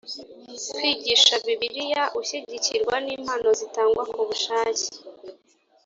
kwigisha 0.75 1.33
Bibiliya 1.45 2.03
ushyigikirwa 2.19 2.95
n’impano 3.05 3.49
zitangwa 3.59 4.03
ku 4.13 4.21
bushake 4.27 4.87